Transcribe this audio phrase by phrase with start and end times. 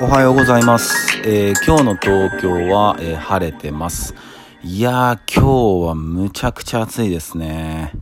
[0.00, 1.18] おはようございます。
[1.24, 4.14] えー今日の東京は、えー晴れてます。
[4.62, 7.92] いやー、今日はむちゃくちゃ暑いですね。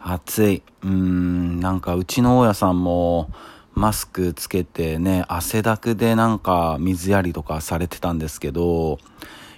[0.00, 0.62] 暑い。
[0.82, 3.30] うーん、なんかうちの大家さんも
[3.72, 8.98] マスクつけてね、汗だくでなんか水やりとかされてたんですけど、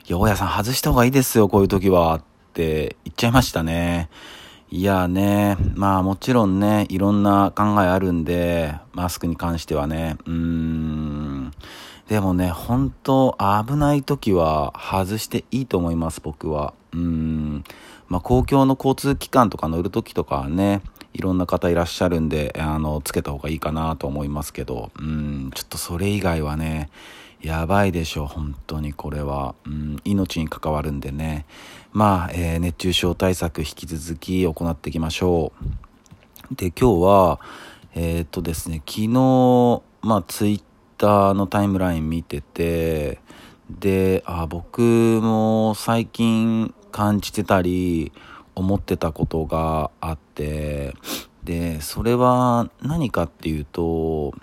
[0.07, 2.23] いや、大家さん外した方がいいですよ、こういう時はっ
[2.53, 4.11] て言っちゃいましたね。
[4.71, 11.40] いやね、まあもちろんね、いろんな考えあるんで、マスクに関してはね、うーん。
[12.11, 16.75] でもね、本当危ない時は外していいと思います、僕は。
[16.93, 17.63] うん。
[18.09, 20.83] まあ公共の交通機関とか乗る時とかはね、
[21.15, 26.91] いろんな方いらっしゃるんで、あの、つけた方がいいかなと思いますけど、うん、ちょっとそれ以外はね、
[27.43, 29.55] やばいでしょう、本当にこれは。
[29.65, 31.47] うん、命に関わるんでね。
[31.93, 35.53] まあ、えー熱中症対策引き続き行っていきましょ
[36.51, 36.57] う。
[36.57, 37.41] で、今日は、
[37.95, 40.63] えーっとですね、昨日、まあ、ツイッ
[41.01, 43.21] ターのタイムライン見てて、
[43.71, 48.13] で、あ、僕も最近感じてたり、
[48.55, 50.95] 思ってたことがあって、
[51.43, 54.35] で、それは何かっていうと、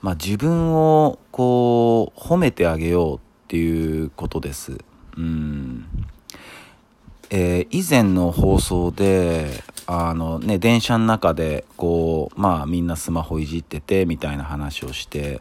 [0.00, 4.78] まあ、自分をこう褒めてあげようっていうことです。
[5.18, 5.84] うん。
[7.30, 15.40] えー以前の放送で、あのね、電車の中で、こう、まあみんなスマホいじってて、みたいな話をして、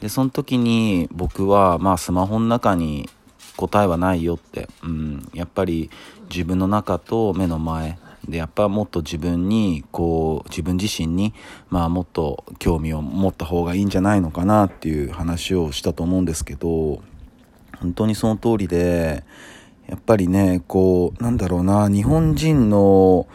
[0.00, 3.08] で、その時に僕は、まあスマホの中に
[3.56, 5.90] 答えはないよって、うん、やっぱり
[6.30, 7.98] 自分の中と目の前、
[8.28, 11.32] で、やっぱもっと自分に、こう、自分自身に、
[11.70, 17.02] まあもっと興味を持った方がいいんじゃないのかなっていう話をしたと思うんですけど、
[17.80, 19.22] 本当にその通りで、
[19.88, 23.28] やっぱりね、こう、なんだろうな、日本人の、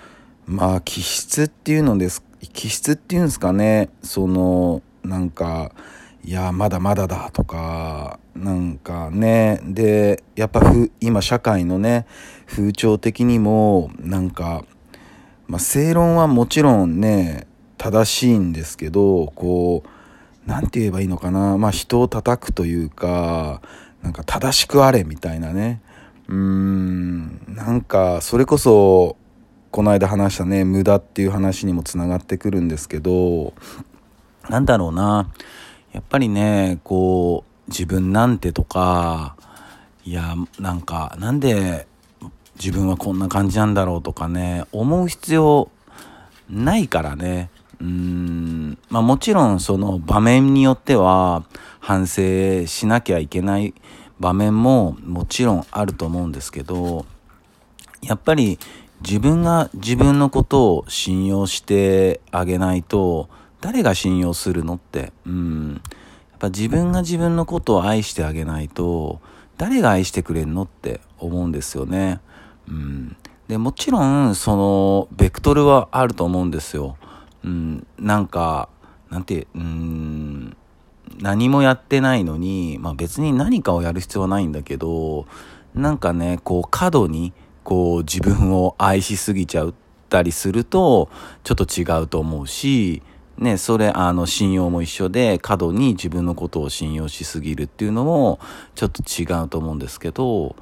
[0.45, 5.71] まあ、気質っていうのです、気質っていうんですかね、その、なんか、
[6.23, 12.05] いや、まだまだだとか、なんかね、で、やっぱふ、今社会のね、
[12.47, 14.65] 風潮的にも、なんか、
[15.47, 17.47] まあ、正論はもちろんね、
[17.77, 23.61] 正しいんですけど、こう、なんて言えばいいのかな、まあ、人を叩くというか、
[24.01, 25.81] なんか正しくあれみたいなね。
[26.31, 29.17] うーん、なんか、それこそ、
[29.69, 33.53] この間話したね、無駄っていう話にもつながってくるんですけど、
[34.49, 35.29] なんだろうな。
[35.91, 39.35] やっぱりね、こう、自分なんてとか、
[40.05, 41.85] いや、なんか、なんで
[42.55, 45.69] 自分はこんな感じなんだろうとかね、思う必要
[46.49, 47.49] ないからね。
[47.79, 51.43] うーん、まあもちろんその場面によっては
[51.79, 53.73] 反省しなきゃいけない
[54.21, 57.05] 場面ももちろんあると思うんですけど、
[58.03, 58.59] やっぱり
[59.01, 63.29] 自分が自分のことを信用してあげないと、
[63.61, 65.73] 誰が信用するのって、うん。
[65.73, 69.19] やっぱ自分が自分のことを愛してあげないと、
[69.57, 72.21] 誰が愛してくれんのって思うんですよね。
[72.67, 73.15] うん。
[73.47, 76.95] で、もちろん、その、ベクトルはあると思うんですよ。
[77.43, 77.87] うん。
[77.97, 78.69] なんか、
[79.09, 80.55] なんて、うん、
[81.21, 85.27] 何もやってないのに、まあ別に何かをやる必要はないんだけど、
[85.75, 87.33] なんかね、こう過度に、
[87.63, 89.73] こう自分を愛しすぎちゃっ
[90.09, 91.09] たりすると、
[91.43, 93.03] ちょっと違うと思うし、
[93.37, 98.39] ね、それ、あの、信用も一緒で、過度に自分のことを信用しすぎるっていうのも、
[98.75, 100.55] ちょっと違うと思うんですけど、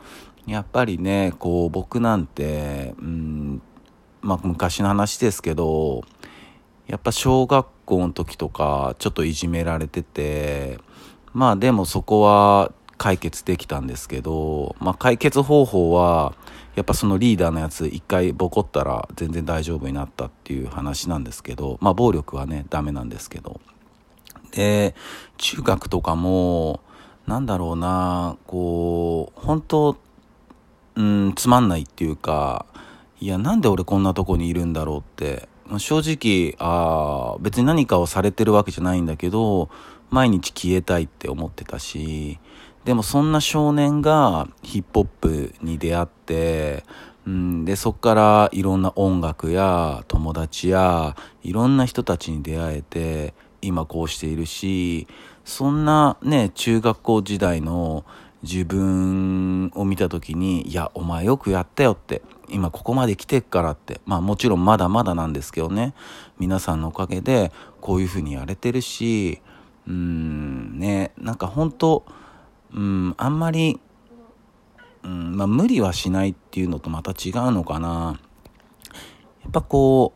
[0.45, 3.61] やっぱりね、こう、僕なんて、うん、
[4.21, 6.03] まあ昔の話ですけど、
[6.87, 10.79] やっぱ小学校校の時とかちょっといじめられてて
[11.33, 16.33] まあでもそこは解決できたんですけど、まあ解決方法は
[16.75, 23.59] やっぱそのリーダーのやつ一回ボコったら全然大丈夫になったっていう話なんですけどまあ暴力はねダメなんですけど。
[24.51, 24.95] で
[25.37, 26.81] 中学とかも
[27.27, 29.97] なんだろうなこう本当
[30.95, 32.65] うんつまんないっていうか
[33.21, 35.47] いやなんで俺こんなとこにいるんだろうって
[35.77, 39.69] 正直あー別に何かをされてるわけじゃないんだけど
[40.09, 42.39] 毎日消えたいって思ってたし
[42.85, 46.83] でもそんな少年がヒップホップに出会って、
[47.27, 55.07] うん、でそっからいろんな音楽や友達やいろんな人たちに出会えて今こうしているし
[55.45, 58.05] そんなね中学校時代の
[58.43, 65.93] 自分を見た時にいやお前よくやったよって今ここまで来てっからってまあもちろんまだまだなんですけどね
[66.39, 67.51] 皆さんのおかげで
[67.81, 69.41] こういうふうにやれてるし
[69.87, 72.05] うんねなんか本当
[72.73, 73.79] うんあんまり、
[75.03, 78.19] うんまあ、無理はしないっていうのとまた違うのかな
[79.41, 80.13] やっぱこ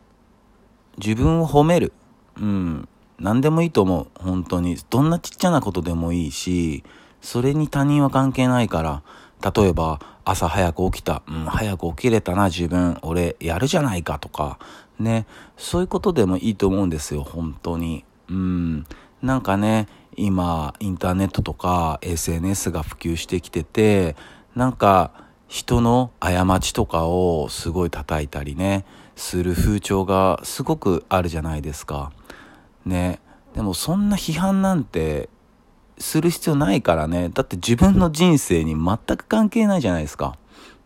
[0.96, 1.92] う自分を褒める
[2.36, 2.88] うん
[3.18, 4.06] 何でもいいと思う。
[4.16, 4.76] 本当に。
[4.90, 6.82] どんなちっちゃなことでもいいし、
[7.24, 9.02] それに他人は関係ないから、
[9.54, 11.22] 例えば、朝早く起きた。
[11.26, 12.98] うん、早く起きれたな、自分。
[13.00, 14.58] 俺、やるじゃないかとか。
[14.98, 15.26] ね。
[15.56, 18.04] そういうことでもいいと思うんですよ、本当に。
[18.28, 18.86] うん。
[19.22, 24.16] なんかね、今、インターネットとか SNS が普及してきてて、
[24.54, 25.10] なんか、
[25.48, 28.84] 人の過ちとかをすごい叩いたりね、
[29.16, 32.12] する風潮がすごくあるじゃないですか。
[32.84, 33.20] ね。
[33.54, 35.30] でもそんな批判なんて
[35.98, 37.30] する必要ないからね。
[37.32, 40.36] だって自分の人生に全く関係ないじゃないですか。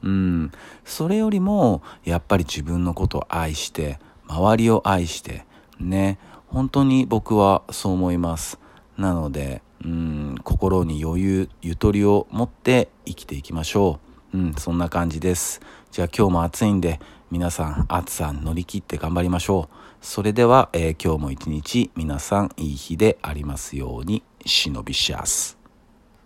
[0.03, 0.53] うん。
[0.85, 5.45] それよりも、やっぱり自分のことを愛して、周りを愛して、
[5.81, 6.19] ね。
[6.49, 8.59] 本当に僕はそう思います。
[8.97, 14.01] なので、うん、心に余裕、ゆとりを持って生きていきましょ
[14.33, 14.39] う。
[14.39, 15.61] うん、そんな感じです。
[15.91, 17.01] じゃあ今日も暑いんで、
[17.31, 19.77] 皆さん暑さ乗り切って頑張りましょう。
[20.01, 24.23] それでは、えー、今日も一日皆さんいい日でありますように。
[24.49, 25.58] 忍びしやす。